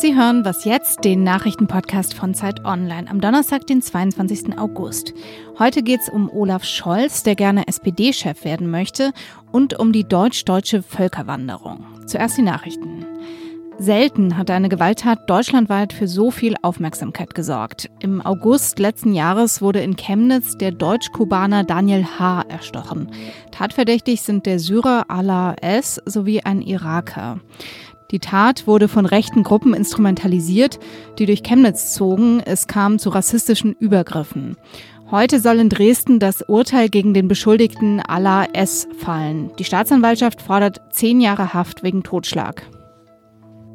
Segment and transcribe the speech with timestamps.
[0.00, 4.56] Sie hören Was jetzt, den Nachrichtenpodcast von Zeit Online am Donnerstag, den 22.
[4.56, 5.12] August.
[5.58, 9.10] Heute geht es um Olaf Scholz, der gerne SPD-Chef werden möchte,
[9.50, 11.84] und um die deutsch-deutsche Völkerwanderung.
[12.06, 13.06] Zuerst die Nachrichten.
[13.80, 17.88] Selten hat eine Gewalttat deutschlandweit für so viel Aufmerksamkeit gesorgt.
[18.00, 22.42] Im August letzten Jahres wurde in Chemnitz der Deutsch-Kubaner Daniel H.
[22.48, 23.10] erstochen.
[23.52, 26.02] Tatverdächtig sind der Syrer Ala S.
[26.06, 27.38] sowie ein Iraker.
[28.10, 30.78] Die Tat wurde von rechten Gruppen instrumentalisiert,
[31.18, 32.40] die durch Chemnitz zogen.
[32.40, 34.56] Es kam zu rassistischen Übergriffen.
[35.10, 38.88] Heute soll in Dresden das Urteil gegen den Beschuldigten Allah S.
[38.98, 39.50] fallen.
[39.58, 42.62] Die Staatsanwaltschaft fordert zehn Jahre Haft wegen Totschlag.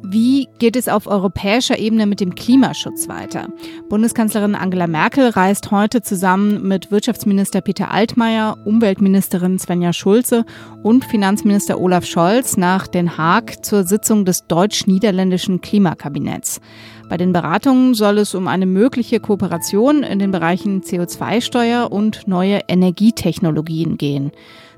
[0.06, 3.48] Wie geht es auf europäischer Ebene mit dem Klimaschutz weiter?
[3.88, 10.44] Bundeskanzlerin Angela Merkel reist heute zusammen mit Wirtschaftsminister Peter Altmaier, Umweltministerin Svenja Schulze
[10.82, 16.60] und Finanzminister Olaf Scholz nach Den Haag zur Sitzung des deutsch-niederländischen Klimakabinetts.
[17.08, 22.60] Bei den Beratungen soll es um eine mögliche Kooperation in den Bereichen CO2-Steuer und neue
[22.68, 24.32] Energietechnologien gehen.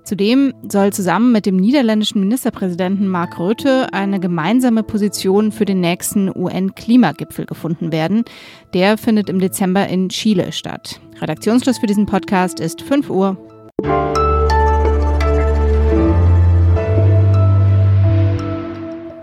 [0.07, 6.31] Zudem soll zusammen mit dem niederländischen Ministerpräsidenten Mark Rutte eine gemeinsame Position für den nächsten
[6.33, 8.25] UN-Klimagipfel gefunden werden.
[8.73, 11.01] Der findet im Dezember in Chile statt.
[11.21, 13.37] Redaktionsschluss für diesen Podcast ist 5 Uhr.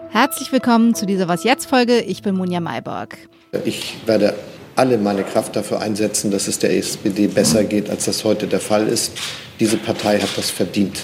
[0.09, 2.01] Herzlich willkommen zu dieser Was jetzt Folge.
[2.01, 3.17] Ich bin Munja Mayborg.
[3.63, 4.35] Ich werde
[4.75, 8.59] alle meine Kraft dafür einsetzen, dass es der SPD besser geht, als das heute der
[8.59, 9.13] Fall ist.
[9.59, 11.03] Diese Partei hat das verdient.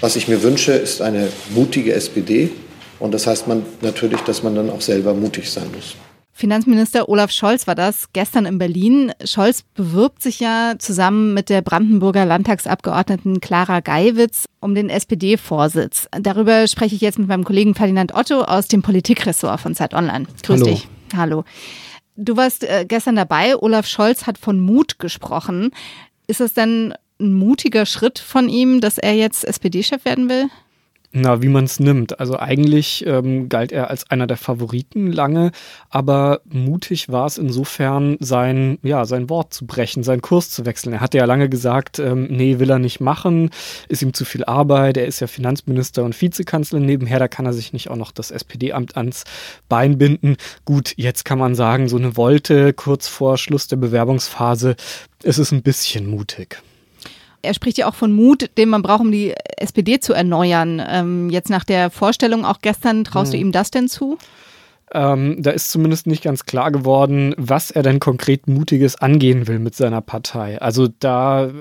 [0.00, 2.50] Was ich mir wünsche, ist eine mutige SPD.
[2.98, 5.96] Und das heißt man natürlich, dass man dann auch selber mutig sein muss.
[6.32, 9.10] Finanzminister Olaf Scholz war das gestern in Berlin.
[9.24, 16.08] Scholz bewirbt sich ja zusammen mit der Brandenburger Landtagsabgeordneten Clara Geiwitz um den SPD-Vorsitz.
[16.10, 20.26] Darüber spreche ich jetzt mit meinem Kollegen Ferdinand Otto aus dem Politikressort von Zeit Online.
[20.42, 20.70] Grüß Hallo.
[20.70, 20.88] dich.
[21.16, 21.44] Hallo.
[22.16, 23.56] Du warst äh, gestern dabei.
[23.56, 25.70] Olaf Scholz hat von Mut gesprochen.
[26.26, 30.48] Ist das denn ein mutiger Schritt von ihm, dass er jetzt SPD-Chef werden will?
[31.18, 32.20] Na, wie man es nimmt.
[32.20, 35.50] Also eigentlich ähm, galt er als einer der Favoriten lange,
[35.88, 40.92] aber mutig war es insofern, sein, ja, sein Wort zu brechen, seinen Kurs zu wechseln.
[40.92, 43.48] Er hatte ja lange gesagt, ähm, nee, will er nicht machen,
[43.88, 47.54] ist ihm zu viel Arbeit, er ist ja Finanzminister und Vizekanzler nebenher, da kann er
[47.54, 49.24] sich nicht auch noch das SPD-Amt ans
[49.70, 50.36] Bein binden.
[50.66, 54.76] Gut, jetzt kann man sagen, so eine Wolte kurz vor Schluss der Bewerbungsphase,
[55.22, 56.60] es ist ein bisschen mutig.
[57.42, 60.82] Er spricht ja auch von Mut, den man braucht, um die SPD zu erneuern.
[60.86, 63.36] Ähm, jetzt nach der Vorstellung auch gestern, traust mhm.
[63.36, 64.18] du ihm das denn zu?
[64.94, 69.58] Ähm, da ist zumindest nicht ganz klar geworden, was er denn konkret Mutiges angehen will
[69.58, 70.60] mit seiner Partei.
[70.60, 71.52] Also da äh,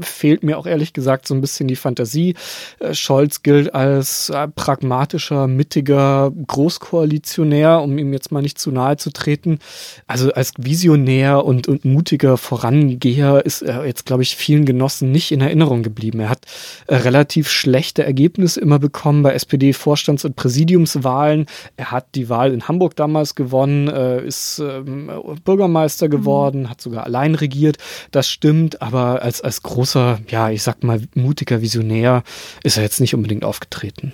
[0.00, 2.34] fehlt mir auch ehrlich gesagt so ein bisschen die Fantasie.
[2.80, 8.96] Äh, Scholz gilt als äh, pragmatischer, mittiger Großkoalitionär, um ihm jetzt mal nicht zu nahe
[8.96, 9.60] zu treten.
[10.08, 15.30] Also als Visionär und, und mutiger Vorangeher ist er jetzt, glaube ich, vielen Genossen nicht
[15.30, 16.18] in Erinnerung geblieben.
[16.18, 16.46] Er hat
[16.88, 21.46] relativ schlechte Ergebnisse immer bekommen bei SPD-Vorstands- und Präsidiumswahlen.
[21.76, 25.10] Er hat die Wahl in Hamburg damals gewonnen, äh, ist ähm,
[25.44, 26.70] Bürgermeister geworden, mhm.
[26.70, 27.76] hat sogar allein regiert.
[28.10, 32.22] Das stimmt, aber als, als großer, ja, ich sag mal, mutiger Visionär
[32.62, 34.12] ist er jetzt nicht unbedingt aufgetreten.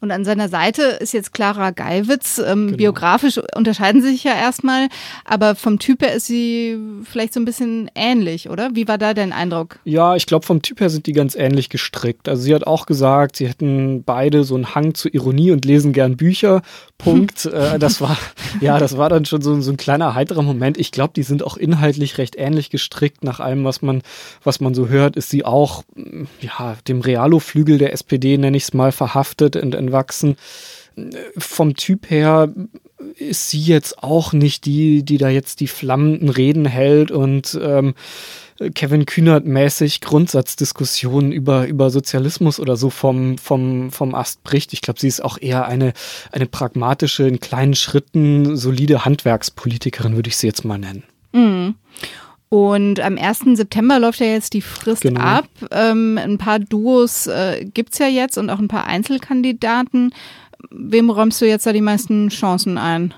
[0.00, 2.38] Und an seiner Seite ist jetzt Clara Geiwitz.
[2.38, 2.76] Ähm, genau.
[2.76, 4.88] Biografisch unterscheiden sie sich ja erstmal,
[5.24, 8.70] aber vom Typ her ist sie vielleicht so ein bisschen ähnlich, oder?
[8.74, 9.80] Wie war da dein Eindruck?
[9.84, 12.28] Ja, ich glaube, vom Typ her sind die ganz ähnlich gestrickt.
[12.28, 15.92] Also sie hat auch gesagt, sie hätten beide so einen Hang zur Ironie und lesen
[15.92, 16.62] gern Bücher.
[16.98, 17.46] Punkt.
[17.46, 18.18] äh, das war,
[18.60, 20.76] ja, das war dann schon so, so ein kleiner heiterer Moment.
[20.76, 23.24] Ich glaube, die sind auch inhaltlich recht ähnlich gestrickt.
[23.24, 24.02] Nach allem, was man,
[24.42, 25.84] was man so hört, ist sie auch,
[26.40, 30.36] ja, dem Realo-Flügel der SPD, nenne ich es mal, verhaftet und entwachsen.
[31.36, 32.52] Vom Typ her
[33.16, 37.94] ist sie jetzt auch nicht die, die da jetzt die flammenden Reden hält und ähm,
[38.74, 44.72] Kevin Kühnert mäßig Grundsatzdiskussionen über, über Sozialismus oder so vom, vom, vom Ast bricht.
[44.72, 45.92] Ich glaube, sie ist auch eher eine,
[46.32, 51.04] eine pragmatische, in kleinen Schritten solide Handwerkspolitikerin, würde ich sie jetzt mal nennen.
[51.32, 51.76] Mhm.
[52.48, 53.40] Und am 1.
[53.54, 55.20] September läuft ja jetzt die Frist genau.
[55.20, 55.48] ab.
[55.70, 60.14] Ähm, ein paar Duos äh, gibt es ja jetzt und auch ein paar Einzelkandidaten.
[60.70, 63.14] Wem räumst du jetzt da die meisten Chancen ein?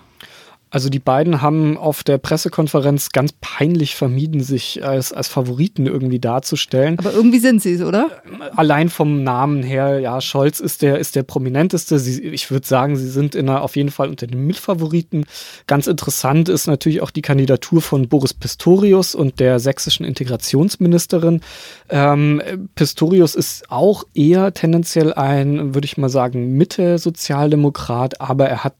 [0.71, 6.21] Also die beiden haben auf der Pressekonferenz ganz peinlich vermieden, sich als, als Favoriten irgendwie
[6.21, 6.97] darzustellen.
[6.99, 8.23] Aber irgendwie sind sie es, oder?
[8.55, 11.99] Allein vom Namen her, ja, Scholz ist der, ist der prominenteste.
[11.99, 15.27] Sie, ich würde sagen, sie sind in einer, auf jeden Fall unter den Mitfavoriten.
[15.67, 21.41] Ganz interessant ist natürlich auch die Kandidatur von Boris Pistorius und der sächsischen Integrationsministerin.
[21.89, 22.43] Ähm,
[22.77, 28.75] Pistorius ist auch eher tendenziell ein, würde ich mal sagen, Mitte-Sozialdemokrat, aber er hat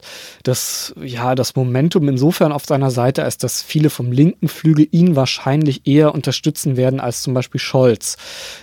[0.45, 5.17] das, ja, das Momentum insofern auf seiner Seite, als dass viele vom linken Flügel ihn
[5.17, 8.19] wahrscheinlich eher unterstützen werden als zum Beispiel Scholz,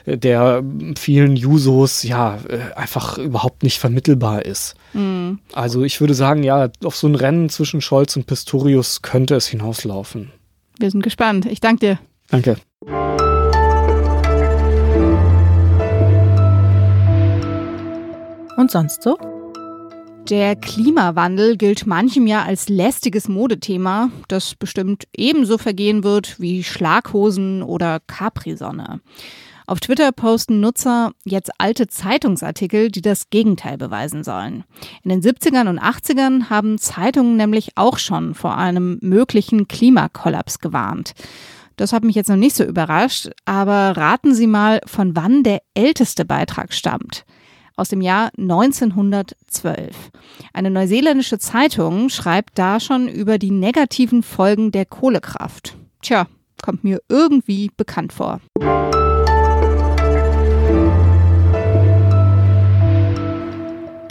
[0.06, 0.64] der
[1.00, 2.38] vielen Jusos ja
[2.76, 4.76] einfach überhaupt nicht vermittelbar ist.
[4.94, 5.40] Mhm.
[5.54, 9.48] Also ich würde sagen, ja, auf so ein Rennen zwischen Scholz und Pistorius könnte es
[9.48, 10.32] hinauslaufen.
[10.78, 11.48] Wir sind gespannt.
[11.48, 12.00] Ich danke dir.
[12.30, 12.58] Danke.
[18.58, 19.18] Und sonst so?
[20.30, 27.64] Der Klimawandel gilt manchem ja als lästiges Modethema, das bestimmt ebenso vergehen wird wie Schlaghosen
[27.64, 29.00] oder Capri-Sonne.
[29.68, 34.66] Auf Twitter posten Nutzer jetzt alte Zeitungsartikel, die das Gegenteil beweisen sollen.
[35.02, 41.14] In den 70ern und 80ern haben Zeitungen nämlich auch schon vor einem möglichen Klimakollaps gewarnt.
[41.78, 45.62] Das hat mich jetzt noch nicht so überrascht, aber raten Sie mal, von wann der
[45.74, 47.24] älteste Beitrag stammt
[47.78, 49.96] aus dem Jahr 1912.
[50.54, 55.78] Eine neuseeländische Zeitung schreibt da schon über die negativen Folgen der Kohlekraft.
[56.02, 56.28] Tja,
[56.62, 58.42] kommt mir irgendwie bekannt vor.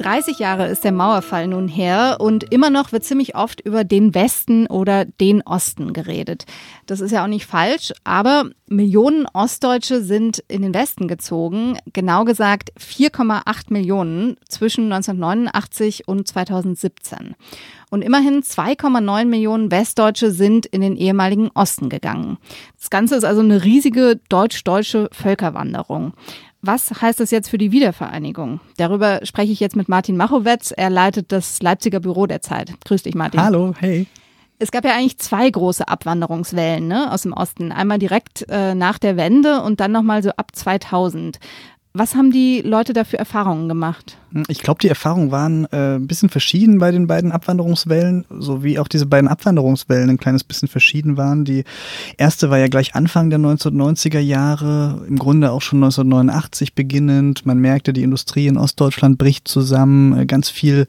[0.06, 4.14] 30 Jahre ist der Mauerfall nun her und immer noch wird ziemlich oft über den
[4.14, 6.44] Westen oder den Osten geredet.
[6.86, 12.24] Das ist ja auch nicht falsch, aber Millionen Ostdeutsche sind in den Westen gezogen, genau
[12.24, 17.34] gesagt 4,8 Millionen zwischen 1989 und 2017.
[17.90, 22.38] Und immerhin 2,9 Millionen Westdeutsche sind in den ehemaligen Osten gegangen.
[22.78, 26.12] Das Ganze ist also eine riesige deutsch-deutsche Völkerwanderung.
[26.62, 28.60] Was heißt das jetzt für die Wiedervereinigung?
[28.76, 30.72] Darüber spreche ich jetzt mit Martin Machowetz.
[30.76, 32.72] Er leitet das Leipziger Büro der Zeit.
[32.84, 33.40] Grüß dich, Martin.
[33.40, 34.06] Hallo, hey.
[34.58, 37.72] Es gab ja eigentlich zwei große Abwanderungswellen ne, aus dem Osten.
[37.72, 41.38] Einmal direkt äh, nach der Wende und dann nochmal so ab 2000.
[41.98, 44.18] Was haben die Leute da für Erfahrungen gemacht?
[44.32, 48.62] Hm, ich glaube, die Erfahrungen waren äh, ein bisschen verschieden bei den beiden Abwanderungswellen, so
[48.62, 51.46] wie auch diese beiden Abwanderungswellen ein kleines bisschen verschieden waren.
[51.46, 51.64] Die
[52.18, 57.46] erste war ja gleich Anfang der 1990er Jahre, im Grunde auch schon 1989 beginnend.
[57.46, 60.86] Man merkte, die Industrie in Ostdeutschland bricht zusammen, äh, ganz viel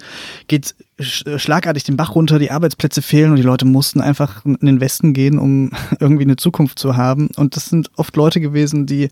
[0.50, 4.82] geht schlagartig den Bach runter, die Arbeitsplätze fehlen und die Leute mussten einfach in den
[4.82, 7.30] Westen gehen, um irgendwie eine Zukunft zu haben.
[7.36, 9.10] Und das sind oft Leute gewesen, die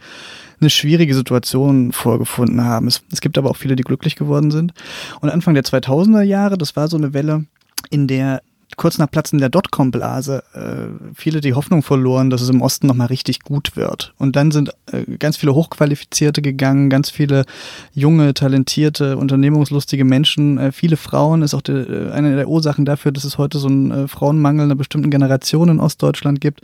[0.60, 2.88] eine schwierige Situation vorgefunden haben.
[2.88, 4.74] Es, es gibt aber auch viele, die glücklich geworden sind.
[5.22, 7.46] Und Anfang der 2000er Jahre, das war so eine Welle,
[7.90, 8.42] in der
[8.76, 13.08] kurz nach Platzen der Dotcom-Blase äh, viele die Hoffnung verloren, dass es im Osten nochmal
[13.08, 14.14] richtig gut wird.
[14.18, 17.46] Und dann sind äh, ganz viele Hochqualifizierte gegangen, ganz viele
[17.94, 23.12] junge, talentierte, unternehmungslustige Menschen, äh, viele Frauen ist auch de, äh, eine der Ursachen dafür,
[23.12, 26.62] dass es heute so einen äh, Frauenmangel einer bestimmten Generation in Ostdeutschland gibt.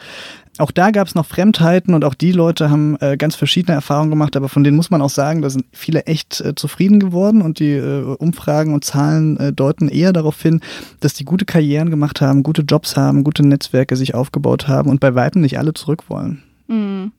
[0.57, 4.09] Auch da gab es noch Fremdheiten und auch die Leute haben äh, ganz verschiedene Erfahrungen
[4.09, 7.42] gemacht, aber von denen muss man auch sagen, da sind viele echt äh, zufrieden geworden
[7.42, 10.59] und die äh, Umfragen und Zahlen äh, deuten eher darauf hin,
[11.00, 15.00] dass die gute Karrieren gemacht haben, gute Jobs haben, gute Netzwerke sich aufgebaut haben und
[15.00, 16.44] bei Weitem nicht alle zurück wollen.
[16.68, 17.13] Mhm.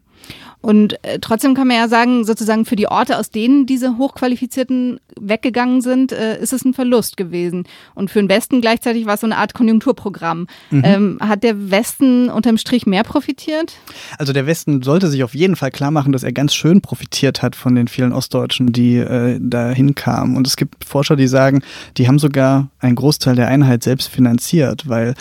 [0.62, 5.00] Und äh, trotzdem kann man ja sagen, sozusagen für die Orte, aus denen diese Hochqualifizierten
[5.20, 7.64] weggegangen sind, äh, ist es ein Verlust gewesen.
[7.94, 10.46] Und für den Westen gleichzeitig war es so eine Art Konjunkturprogramm.
[10.70, 10.82] Mhm.
[10.84, 13.74] Ähm, hat der Westen unterm Strich mehr profitiert?
[14.18, 17.42] Also der Westen sollte sich auf jeden Fall klar machen, dass er ganz schön profitiert
[17.42, 20.36] hat von den vielen Ostdeutschen, die äh, da hinkamen.
[20.36, 21.62] Und es gibt Forscher, die sagen,
[21.96, 25.14] die haben sogar einen Großteil der Einheit selbst finanziert, weil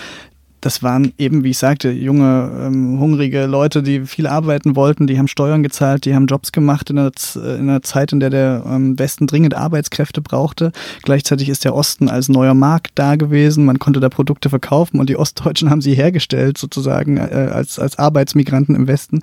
[0.61, 5.17] das waren eben, wie ich sagte, junge, ähm, hungrige Leute, die viel arbeiten wollten, die
[5.17, 8.63] haben Steuern gezahlt, die haben Jobs gemacht in einer, in einer Zeit, in der der
[8.65, 10.71] ähm, Westen dringend Arbeitskräfte brauchte.
[11.01, 15.09] Gleichzeitig ist der Osten als neuer Markt da gewesen, man konnte da Produkte verkaufen und
[15.09, 19.21] die Ostdeutschen haben sie hergestellt, sozusagen äh, als, als Arbeitsmigranten im Westen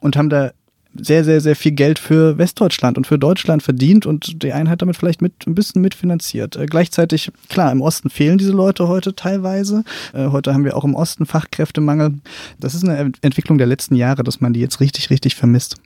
[0.00, 0.52] und haben da
[0.94, 4.96] sehr, sehr, sehr viel Geld für Westdeutschland und für Deutschland verdient und die Einheit damit
[4.96, 6.56] vielleicht mit ein bisschen mitfinanziert.
[6.56, 9.84] Äh, gleichzeitig, klar, im Osten fehlen diese Leute heute teilweise.
[10.12, 12.14] Äh, heute haben wir auch im Osten Fachkräftemangel.
[12.58, 15.76] Das ist eine Entwicklung der letzten Jahre, dass man die jetzt richtig, richtig vermisst.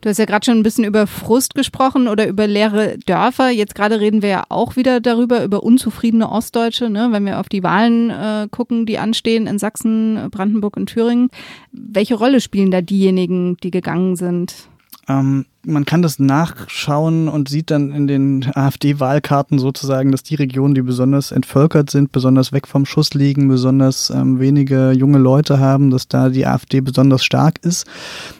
[0.00, 3.50] Du hast ja gerade schon ein bisschen über Frust gesprochen oder über leere Dörfer.
[3.50, 7.08] Jetzt gerade reden wir ja auch wieder darüber, über unzufriedene Ostdeutsche, ne?
[7.10, 11.30] wenn wir auf die Wahlen äh, gucken, die anstehen in Sachsen, Brandenburg und Thüringen.
[11.72, 14.68] Welche Rolle spielen da diejenigen, die gegangen sind?
[15.08, 20.74] Ähm, man kann das nachschauen und sieht dann in den AfD-Wahlkarten sozusagen, dass die Regionen,
[20.74, 25.90] die besonders entvölkert sind, besonders weg vom Schuss liegen, besonders ähm, wenige junge Leute haben,
[25.90, 27.86] dass da die AfD besonders stark ist.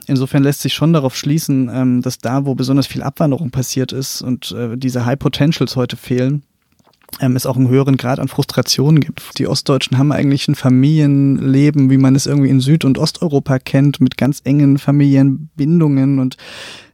[0.06, 4.22] Insofern lässt sich schon darauf schließen, ähm, dass da, wo besonders viel Abwanderung passiert ist
[4.22, 6.42] und äh, diese High Potentials heute fehlen,
[7.20, 9.38] ähm, es auch einen höheren Grad an Frustration gibt.
[9.38, 14.00] Die Ostdeutschen haben eigentlich ein Familienleben, wie man es irgendwie in Süd- und Osteuropa kennt,
[14.00, 16.36] mit ganz engen Familienbindungen und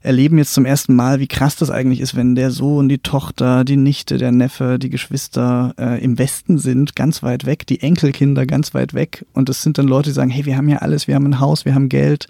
[0.00, 3.64] erleben jetzt zum ersten Mal, wie krass das eigentlich ist, wenn der Sohn, die Tochter,
[3.64, 8.47] die Nichte, der Neffe, die Geschwister äh, im Westen sind, ganz weit weg, die Enkelkinder
[8.47, 9.25] ganz weit weg.
[9.33, 11.40] Und es sind dann Leute, die sagen, hey, wir haben ja alles, wir haben ein
[11.40, 12.28] Haus, wir haben Geld,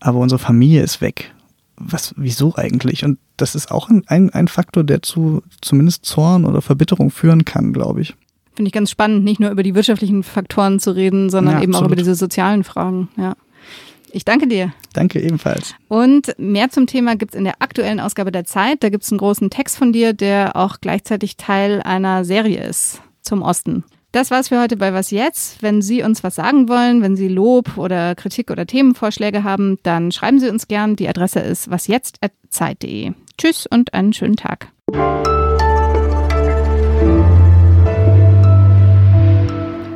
[0.00, 1.32] aber unsere Familie ist weg
[1.78, 3.04] was, wieso eigentlich?
[3.04, 7.72] Und das ist auch ein, ein, Faktor, der zu zumindest Zorn oder Verbitterung führen kann,
[7.72, 8.14] glaube ich.
[8.54, 11.72] Finde ich ganz spannend, nicht nur über die wirtschaftlichen Faktoren zu reden, sondern ja, eben
[11.72, 11.84] absolut.
[11.84, 13.34] auch über diese sozialen Fragen, ja.
[14.10, 14.72] Ich danke dir.
[14.94, 15.74] Danke ebenfalls.
[15.88, 18.82] Und mehr zum Thema gibt es in der aktuellen Ausgabe der Zeit.
[18.82, 23.02] Da gibt es einen großen Text von dir, der auch gleichzeitig Teil einer Serie ist
[23.20, 23.84] zum Osten.
[24.18, 25.62] Das war's für heute bei Was Jetzt.
[25.62, 30.10] Wenn Sie uns was sagen wollen, wenn Sie Lob oder Kritik oder Themenvorschläge haben, dann
[30.10, 30.96] schreiben Sie uns gern.
[30.96, 33.12] Die Adresse ist wasjetzt.zeit.de.
[33.38, 34.72] Tschüss und einen schönen Tag.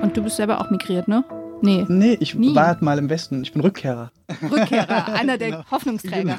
[0.02, 1.24] Und du bist selber auch migriert, ne?
[1.60, 1.84] Nee.
[1.88, 2.54] Nee, ich Nie.
[2.54, 3.42] war halt mal im Westen.
[3.42, 4.12] Ich bin Rückkehrer.
[4.40, 5.64] Rückkehrer, einer der genau.
[5.68, 6.22] Hoffnungsträger.
[6.22, 6.36] Genau.